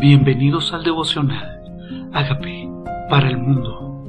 [0.00, 1.60] Bienvenidos al devocional.
[2.14, 2.72] Hágame
[3.10, 4.02] para el mundo.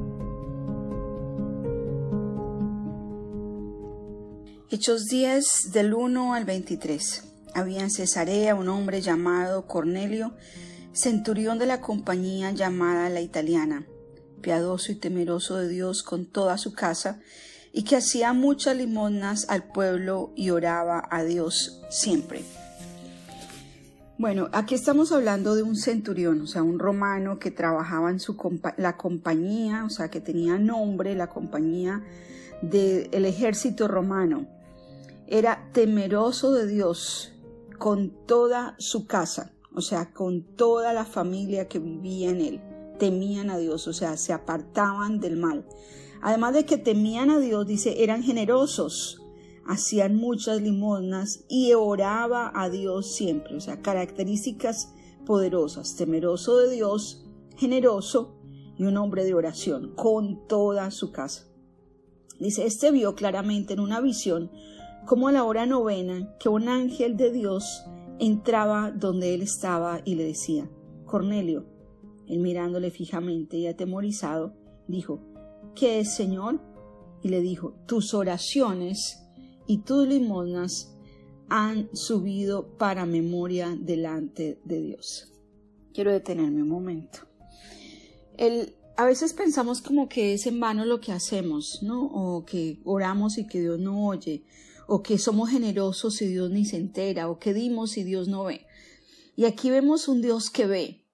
[4.70, 7.34] Hechos 10 del 1 al 23.
[7.54, 10.32] Había en Cesarea un hombre llamado Cornelio,
[10.94, 13.86] centurión de la compañía llamada la italiana,
[14.40, 17.20] piadoso y temeroso de Dios con toda su casa,
[17.74, 22.46] y que hacía muchas limosnas al pueblo y oraba a Dios siempre.
[24.22, 28.38] Bueno, aquí estamos hablando de un centurión, o sea, un romano que trabajaba en su
[28.78, 32.04] la compañía, o sea, que tenía nombre, la compañía
[32.62, 34.46] del ejército romano.
[35.26, 37.34] Era temeroso de Dios
[37.80, 42.62] con toda su casa, o sea, con toda la familia que vivía en él.
[43.00, 45.66] Temían a Dios, o sea, se apartaban del mal.
[46.22, 49.21] Además de que temían a Dios, dice, eran generosos,
[49.72, 54.94] hacían muchas limosnas y oraba a Dios siempre, o sea, características
[55.26, 58.36] poderosas, temeroso de Dios, generoso
[58.78, 61.48] y un hombre de oración con toda su casa.
[62.38, 64.52] Dice, este vio claramente en una visión,
[65.06, 67.86] como a la hora novena, que un ángel de Dios
[68.20, 70.70] entraba donde él estaba y le decía,
[71.06, 71.66] Cornelio,
[72.28, 74.54] él mirándole fijamente y atemorizado,
[74.88, 75.22] dijo,
[75.76, 76.60] ¿qué es, Señor?
[77.24, 79.22] Y le dijo, tus oraciones
[79.72, 80.92] y tus limosnas
[81.48, 85.32] han subido para memoria delante de Dios.
[85.94, 87.20] Quiero detenerme un momento.
[88.36, 92.04] El, a veces pensamos como que es en vano lo que hacemos, ¿no?
[92.04, 94.44] O que oramos y que Dios no oye,
[94.88, 98.44] o que somos generosos y Dios ni se entera, o que dimos y Dios no
[98.44, 98.68] ve.
[99.38, 101.06] Y aquí vemos un Dios que ve,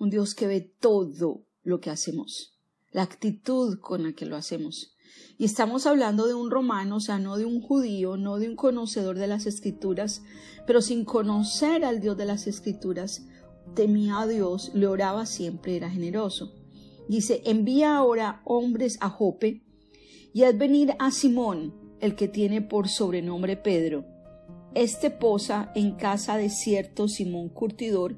[0.00, 2.58] un Dios que ve todo lo que hacemos,
[2.90, 4.96] la actitud con la que lo hacemos.
[5.38, 8.56] Y estamos hablando de un romano, o sea, no de un judío, no de un
[8.56, 10.22] conocedor de las escrituras,
[10.66, 13.26] pero sin conocer al Dios de las escrituras,
[13.74, 16.52] temía a Dios, le oraba siempre, era generoso.
[17.08, 19.62] Dice, envía ahora hombres a Jope
[20.32, 24.04] y haz venir a Simón, el que tiene por sobrenombre Pedro.
[24.74, 28.16] Este posa en casa de cierto Simón Curtidor,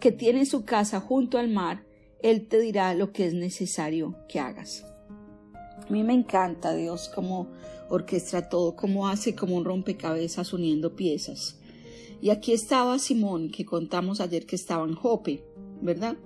[0.00, 1.84] que tiene su casa junto al mar,
[2.22, 4.84] él te dirá lo que es necesario que hagas.
[5.90, 7.48] A mí me encanta Dios cómo
[7.88, 11.58] orquestra todo, cómo hace como un rompecabezas uniendo piezas.
[12.22, 15.42] Y aquí estaba Simón, que contamos ayer que estaba en Jope,
[15.82, 16.16] ¿verdad?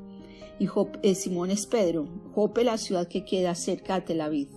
[0.59, 0.69] Y
[1.03, 4.49] eh, Simón es Pedro, Jope la ciudad que queda cerca de Tel Aviv.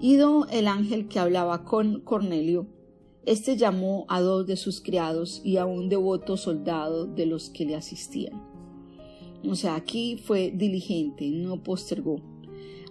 [0.00, 2.68] Ido el ángel que hablaba con Cornelio,
[3.26, 7.64] este llamó a dos de sus criados y a un devoto soldado de los que
[7.64, 8.40] le asistían.
[9.44, 12.20] O sea, aquí fue diligente, no postergó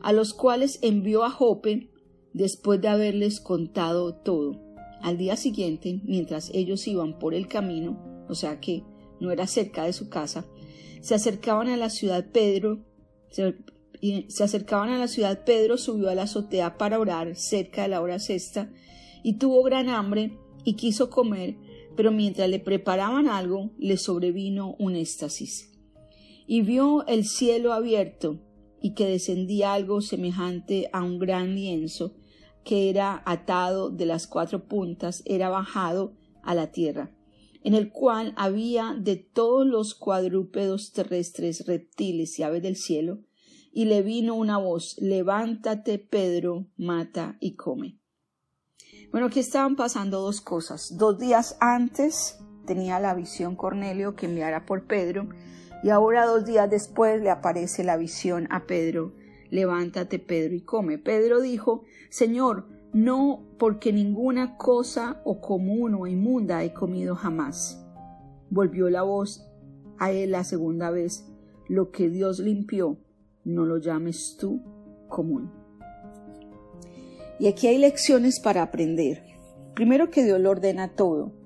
[0.01, 1.89] a los cuales envió a Jope
[2.33, 4.61] después de haberles contado todo.
[5.01, 8.83] Al día siguiente, mientras ellos iban por el camino, o sea que
[9.19, 10.45] no era cerca de su casa,
[11.01, 12.83] se acercaban a la ciudad Pedro,
[13.29, 13.55] se,
[14.43, 18.19] acercaban a la ciudad Pedro subió a la azotea para orar cerca de la hora
[18.19, 18.71] sexta
[19.23, 21.55] y tuvo gran hambre y quiso comer,
[21.95, 25.71] pero mientras le preparaban algo le sobrevino un éxtasis.
[26.45, 28.39] Y vio el cielo abierto
[28.81, 32.13] y que descendía algo semejante a un gran lienzo
[32.63, 37.11] que era atado de las cuatro puntas, era bajado a la tierra,
[37.63, 43.19] en el cual había de todos los cuadrúpedos terrestres, reptiles y aves del cielo,
[43.71, 47.99] y le vino una voz Levántate, Pedro, mata y come.
[49.11, 50.97] Bueno, aquí estaban pasando dos cosas.
[50.97, 55.29] Dos días antes tenía la visión Cornelio que enviara por Pedro,
[55.83, 59.13] y ahora dos días después le aparece la visión a Pedro.
[59.49, 60.97] Levántate, Pedro, y come.
[60.97, 67.83] Pedro dijo, Señor, no porque ninguna cosa o común o inmunda he comido jamás.
[68.49, 69.45] Volvió la voz
[69.99, 71.25] a él la segunda vez.
[71.67, 72.97] Lo que Dios limpió,
[73.43, 74.61] no lo llames tú
[75.07, 75.51] común.
[77.39, 79.23] Y aquí hay lecciones para aprender.
[79.75, 81.36] Primero que Dios lo ordena todo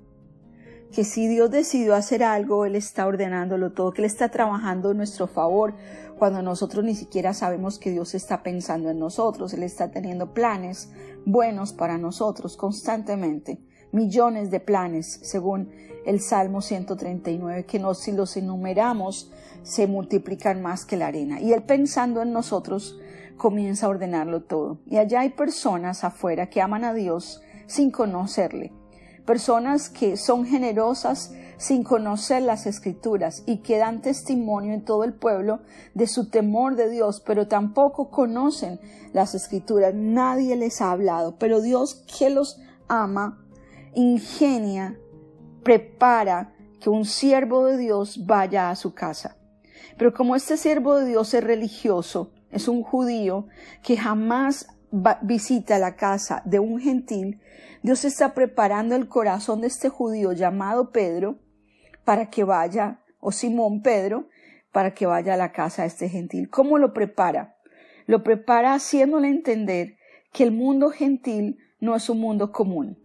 [0.92, 4.98] que si Dios decidió hacer algo, Él está ordenándolo todo, que Él está trabajando en
[4.98, 5.74] nuestro favor,
[6.18, 10.92] cuando nosotros ni siquiera sabemos que Dios está pensando en nosotros, Él está teniendo planes
[11.24, 13.58] buenos para nosotros constantemente,
[13.90, 15.70] millones de planes, según
[16.04, 19.32] el Salmo 139, que no, si los enumeramos
[19.62, 21.40] se multiplican más que la arena.
[21.40, 22.98] Y Él pensando en nosotros
[23.38, 24.78] comienza a ordenarlo todo.
[24.86, 28.72] Y allá hay personas afuera que aman a Dios sin conocerle
[29.24, 35.14] personas que son generosas sin conocer las escrituras y que dan testimonio en todo el
[35.14, 35.60] pueblo
[35.94, 38.80] de su temor de Dios, pero tampoco conocen
[39.12, 43.46] las escrituras, nadie les ha hablado, pero Dios que los ama,
[43.94, 44.98] ingenia,
[45.62, 49.36] prepara que un siervo de Dios vaya a su casa.
[49.96, 53.46] Pero como este siervo de Dios es religioso, es un judío
[53.82, 54.66] que jamás
[55.22, 57.40] visita la casa de un gentil,
[57.82, 61.38] Dios está preparando el corazón de este judío llamado Pedro
[62.04, 64.28] para que vaya, o Simón Pedro,
[64.70, 66.48] para que vaya a la casa de este gentil.
[66.50, 67.56] ¿Cómo lo prepara?
[68.06, 69.96] Lo prepara haciéndole entender
[70.32, 72.98] que el mundo gentil no es un mundo común,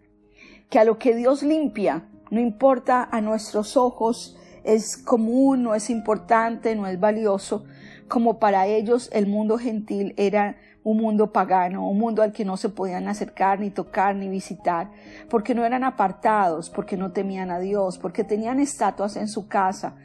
[0.70, 5.90] que a lo que Dios limpia, no importa a nuestros ojos, es común, no es
[5.90, 7.66] importante, no es valioso,
[8.08, 10.58] como para ellos el mundo gentil era
[10.88, 14.90] un mundo pagano, un mundo al que no se podían acercar, ni tocar, ni visitar,
[15.30, 19.96] porque no eran apartados, porque no temían a Dios, porque tenían estatuas en su casa,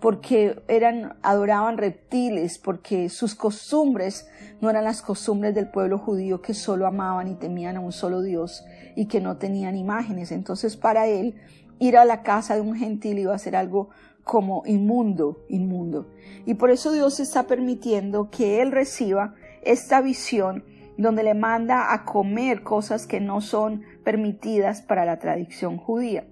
[0.00, 4.30] porque eran, adoraban reptiles, porque sus costumbres
[4.62, 8.22] no eran las costumbres del pueblo judío que solo amaban y temían a un solo
[8.22, 8.64] Dios
[8.96, 10.32] y que no tenían imágenes.
[10.32, 11.34] Entonces para él
[11.78, 13.90] ir a la casa de un gentil iba a ser algo
[14.24, 16.06] como inmundo, inmundo.
[16.46, 20.64] Y por eso Dios está permitiendo que él reciba esta visión
[20.96, 26.26] donde le manda a comer cosas que no son permitidas para la tradición judía.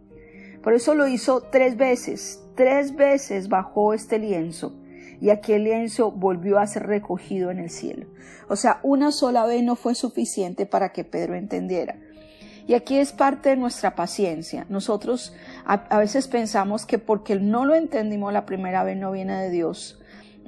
[0.63, 4.75] Por eso lo hizo tres veces, tres veces bajó este lienzo
[5.21, 8.07] y aquel lienzo volvió a ser recogido en el cielo.
[8.49, 11.97] O sea, una sola vez no fue suficiente para que Pedro entendiera.
[12.67, 14.67] Y aquí es parte de nuestra paciencia.
[14.69, 15.35] Nosotros
[15.65, 19.51] a, a, veces pensamos que porque no lo entendimos la primera vez no viene de
[19.51, 19.99] Dios.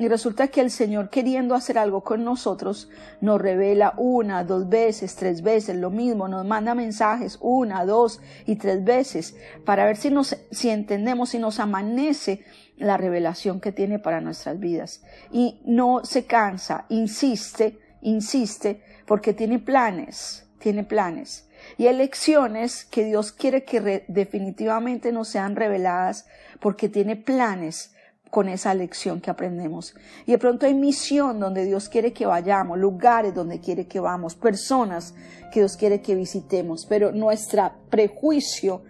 [0.00, 2.88] Y resulta que el Señor queriendo hacer algo con nosotros
[3.20, 8.56] nos revela una, dos veces, tres veces lo mismo, nos manda mensajes una, dos y
[8.56, 9.36] tres veces
[9.66, 12.42] para ver si nos si entendemos, si nos amanece
[12.78, 15.02] la revelación que tiene para nuestras vidas.
[15.32, 21.46] Y no se cansa, insiste, insiste porque tiene planes, tiene planes.
[21.76, 26.26] Y hay lecciones que Dios quiere que definitivamente nos sean reveladas
[26.58, 27.92] porque tiene planes
[28.30, 29.94] con esa lección que aprendemos.
[30.26, 34.34] Y de pronto hay misión donde Dios quiere que vayamos, lugares donde quiere que vamos,
[34.34, 35.14] personas
[35.52, 38.82] que Dios quiere que visitemos, pero nuestro prejuicio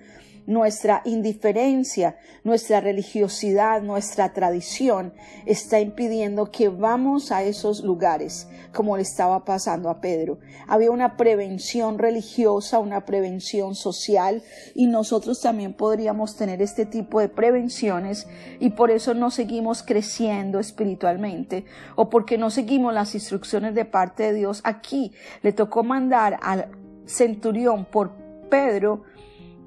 [0.46, 5.12] nuestra indiferencia, nuestra religiosidad, nuestra tradición
[5.46, 10.38] está impidiendo que vamos a esos lugares como le estaba pasando a Pedro.
[10.66, 14.42] Había una prevención religiosa, una prevención social
[14.74, 18.26] y nosotros también podríamos tener este tipo de prevenciones
[18.60, 21.64] y por eso no seguimos creciendo espiritualmente
[21.96, 24.60] o porque no seguimos las instrucciones de parte de Dios.
[24.64, 25.12] Aquí
[25.42, 26.68] le tocó mandar al
[27.06, 28.12] centurión por
[28.48, 29.02] Pedro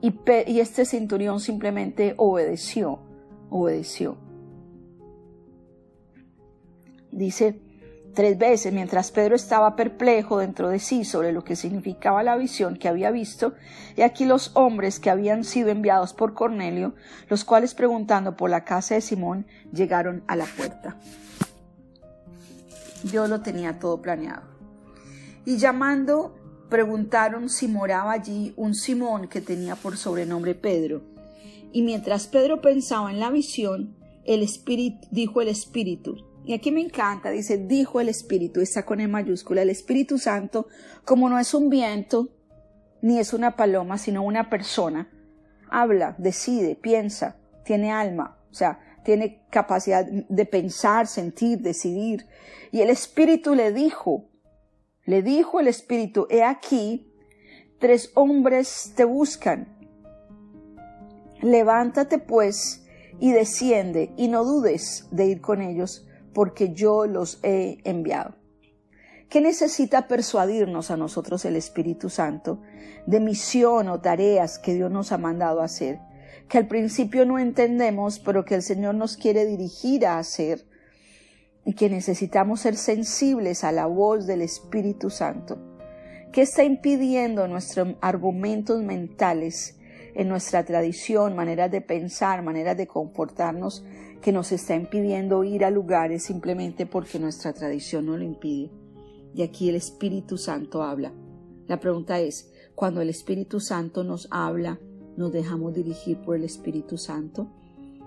[0.04, 3.00] y, este centurión simplemente obedeció,
[3.50, 4.18] obedeció.
[7.10, 7.62] Dice
[8.14, 12.76] tres veces, mientras Pedro estaba perplejo dentro de sí sobre lo que significaba la visión
[12.76, 13.54] que había visto,
[13.96, 16.96] y aquí los hombres que habían sido enviados por Cornelio,
[17.30, 20.98] los cuales preguntando por la casa de Simón, llegaron a la puerta.
[23.04, 24.44] Dios lo tenía todo planeado.
[25.46, 26.36] Y llamando
[26.70, 31.04] preguntaron si moraba allí un Simón que tenía por sobrenombre Pedro.
[31.72, 33.96] Y mientras Pedro pensaba en la visión,
[34.26, 36.18] el espíritu dijo el espíritu.
[36.46, 40.68] Y aquí me encanta, dice, dijo el espíritu, está con E mayúscula, el Espíritu Santo,
[41.06, 42.30] como no es un viento,
[43.02, 45.10] ni es una paloma, sino una persona,
[45.70, 52.26] habla, decide, piensa, tiene alma, o sea, tiene capacidad de pensar, sentir, decidir.
[52.72, 54.30] Y el Espíritu le dijo,
[55.06, 57.12] le dijo el Espíritu, he aquí,
[57.80, 59.68] tres hombres te buscan.
[61.42, 62.86] Levántate pues
[63.20, 68.36] y desciende y no dudes de ir con ellos, porque yo los he enviado.
[69.30, 72.62] ¿Qué necesita persuadirnos a nosotros el Espíritu Santo
[73.08, 76.00] de misión o tareas que Dios nos ha mandado hacer?
[76.48, 80.66] Que al principio no entendemos, pero que el Señor nos quiere dirigir a hacer
[81.66, 85.58] y que necesitamos ser sensibles a la voz del Espíritu Santo.
[86.32, 89.78] ¿Qué está impidiendo nuestros argumentos mentales,
[90.16, 93.84] en nuestra tradición, maneras de pensar, maneras de comportarnos,
[94.22, 98.72] que nos está impidiendo ir a lugares simplemente porque nuestra tradición no lo impide?
[99.36, 101.14] Y aquí el Espíritu Santo habla.
[101.68, 104.80] La pregunta es, cuando el Espíritu Santo nos habla,
[105.16, 107.48] ¿nos dejamos dirigir por el Espíritu Santo?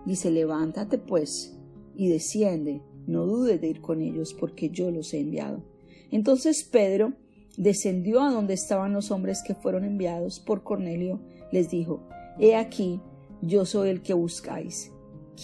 [0.05, 1.57] Dice, levántate pues
[1.95, 5.63] y desciende no dudes de ir con ellos, porque yo los he enviado.
[6.11, 7.13] Entonces Pedro
[7.57, 11.21] descendió a donde estaban los hombres que fueron enviados por Cornelio,
[11.53, 12.07] les dijo,
[12.39, 13.01] He aquí,
[13.41, 14.93] yo soy el que buscáis.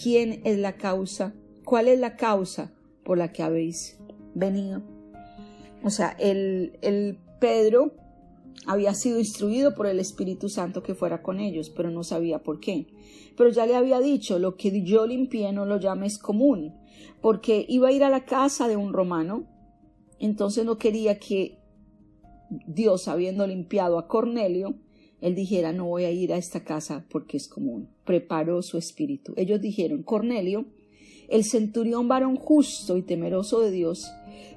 [0.01, 1.33] ¿Quién es la causa?
[1.63, 3.97] ¿Cuál es la causa por la que habéis
[4.33, 4.83] venido?
[5.83, 7.93] O sea, el, el Pedro
[8.65, 12.59] había sido instruido por el Espíritu Santo que fuera con ellos, pero no sabía por
[12.59, 12.87] qué.
[13.35, 16.73] Pero ya le había dicho, lo que yo limpié no lo llames común.
[17.21, 19.45] porque iba a ir a la casa de un romano,
[20.19, 21.57] entonces no quería que
[22.67, 24.75] Dios, habiendo limpiado a Cornelio,
[25.21, 27.87] él dijera, no voy a ir a esta casa porque es común.
[28.05, 29.33] Preparó su espíritu.
[29.37, 30.65] Ellos dijeron, Cornelio,
[31.29, 34.05] el centurión varón justo y temeroso de Dios,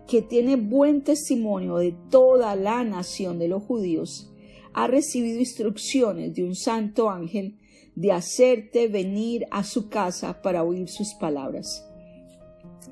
[0.08, 4.32] que tiene buen testimonio de toda la nación de los judíos,
[4.72, 7.58] ha recibido instrucciones de un santo ángel
[7.94, 11.84] de hacerte venir a su casa para oír sus palabras.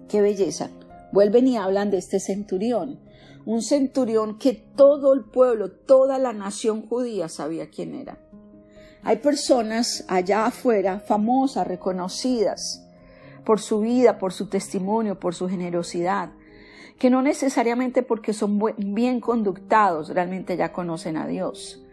[0.09, 0.71] Qué belleza.
[1.13, 2.99] Vuelven y hablan de este centurión
[3.47, 8.19] un centurión que todo el pueblo, toda la nación judía sabía quién era.
[9.03, 12.87] Hay personas allá afuera famosas, reconocidas
[13.45, 16.33] por su vida, por su testimonio, por su generosidad,
[16.99, 21.85] que no necesariamente porque son bien conductados realmente ya conocen a Dios,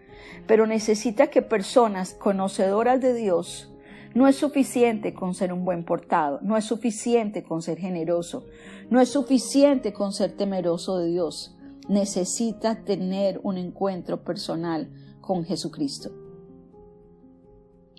[0.47, 3.71] pero necesita que personas conocedoras de Dios
[4.13, 8.45] no es suficiente con ser un buen portado, no es suficiente con ser generoso,
[8.89, 11.55] no es suficiente con ser temeroso de Dios.
[11.87, 14.89] Necesita tener un encuentro personal
[15.21, 16.11] con Jesucristo.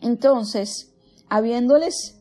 [0.02, 0.94] Entonces,
[1.28, 2.20] habiéndoles,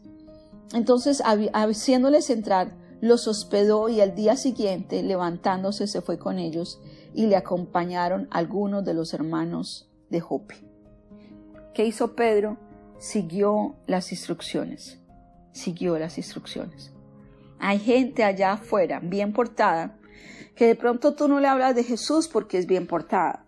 [0.73, 1.21] entonces,
[1.53, 6.79] haciéndoles entrar, los hospedó y al día siguiente, levantándose, se fue con ellos
[7.13, 10.55] y le acompañaron algunos de los hermanos de Jope.
[11.74, 12.58] ¿Qué hizo Pedro?
[13.00, 15.00] Siguió las instrucciones.
[15.51, 16.93] Siguió las instrucciones.
[17.60, 20.00] Hay gente allá afuera, bien portada,
[20.55, 23.46] que de pronto tú no le hablas de Jesús porque es bien portada,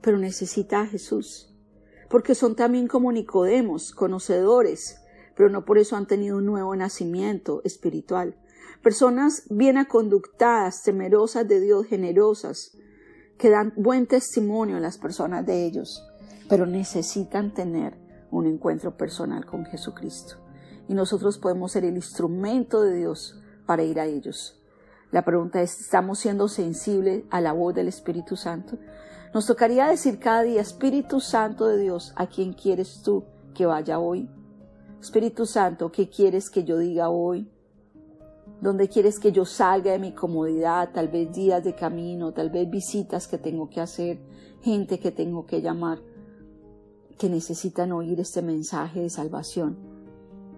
[0.00, 1.54] pero necesita a Jesús,
[2.10, 5.00] porque son también como Nicodemos, conocedores,
[5.34, 8.36] pero no por eso han tenido un nuevo nacimiento espiritual.
[8.82, 12.76] Personas bien aconductadas, temerosas de Dios, generosas,
[13.38, 16.02] que dan buen testimonio a las personas de ellos,
[16.48, 17.96] pero necesitan tener
[18.30, 20.42] un encuentro personal con Jesucristo
[20.88, 24.60] y nosotros podemos ser el instrumento de Dios para ir a ellos.
[25.10, 28.78] La pregunta es, ¿estamos siendo sensibles a la voz del Espíritu Santo?
[29.34, 33.98] Nos tocaría decir cada día, Espíritu Santo de Dios, ¿a quién quieres tú que vaya
[33.98, 34.28] hoy?
[35.00, 37.50] Espíritu Santo, ¿qué quieres que yo diga hoy?
[38.62, 40.92] ¿Dónde quieres que yo salga de mi comodidad?
[40.92, 44.20] Tal vez días de camino, tal vez visitas que tengo que hacer,
[44.60, 45.98] gente que tengo que llamar,
[47.18, 49.76] que necesitan oír este mensaje de salvación.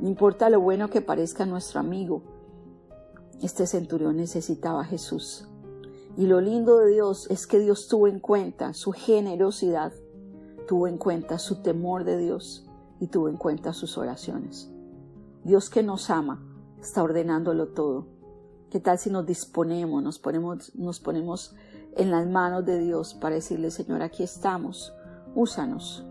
[0.01, 2.21] No importa lo bueno que parezca nuestro amigo,
[3.41, 5.49] este centurión necesitaba a Jesús.
[6.19, 9.95] Y lo lindo de Dios es que Dios tuvo en cuenta su generosidad,
[10.69, 12.67] tuvo en cuenta su temor de Dios
[13.01, 14.71] y tuvo en cuenta sus oraciones.
[15.43, 16.51] Dios que nos ama
[16.85, 18.07] está ordenándolo todo.
[18.71, 21.55] ¿Qué tal si nos disponemos, nos ponemos, nos ponemos
[21.97, 24.93] en las manos de Dios para decirle, Señor, aquí estamos,
[25.35, 26.05] úsanos,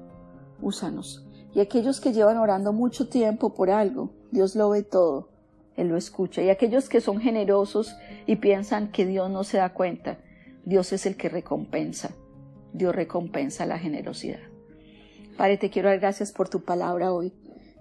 [0.62, 1.28] úsanos.
[1.54, 5.30] Y aquellos que llevan orando mucho tiempo por algo, Dios lo ve todo,
[5.76, 6.42] Él lo escucha.
[6.42, 10.18] Y aquellos que son generosos y piensan que Dios no se da cuenta,
[10.66, 12.12] Dios es el que recompensa.
[12.74, 14.40] Dios recompensa la generosidad.
[15.38, 17.34] Padre, te quiero dar gracias por tu palabra hoy.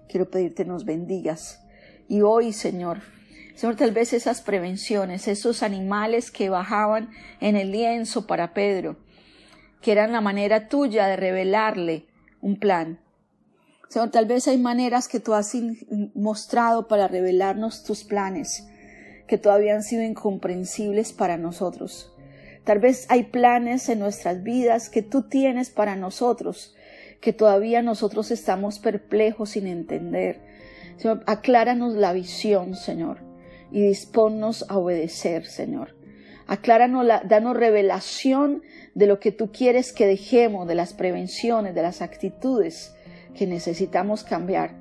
[0.09, 1.62] Quiero pedirte nos bendigas.
[2.07, 3.01] Y hoy, Señor,
[3.55, 8.97] Señor, tal vez esas prevenciones, esos animales que bajaban en el lienzo para Pedro,
[9.81, 12.07] que eran la manera tuya de revelarle
[12.41, 12.99] un plan,
[13.93, 15.55] Señor, tal vez hay maneras que tú has
[16.15, 18.67] mostrado para revelarnos tus planes,
[19.27, 22.11] que todavía han sido incomprensibles para nosotros.
[22.63, 26.73] Tal vez hay planes en nuestras vidas que tú tienes para nosotros,
[27.21, 30.41] que todavía nosotros estamos perplejos sin entender.
[30.97, 33.19] Señor, acláranos la visión, Señor,
[33.71, 35.95] y disponnos a obedecer, Señor.
[36.47, 38.61] Acláranos, la, danos revelación
[38.95, 42.95] de lo que tú quieres que dejemos, de las prevenciones, de las actitudes
[43.33, 44.75] que necesitamos cambiar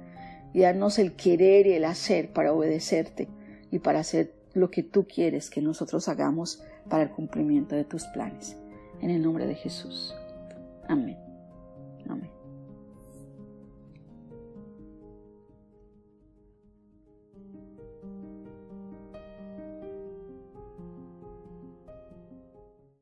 [0.53, 3.29] y darnos el querer y el hacer para obedecerte
[3.71, 8.05] y para hacer lo que tú quieres que nosotros hagamos para el cumplimiento de tus
[8.09, 8.57] planes.
[9.01, 10.15] En el nombre de Jesús.
[10.89, 11.17] Amén.